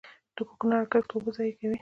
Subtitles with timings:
[0.35, 1.77] د کوکنارو کښت اوبه ضایع کوي.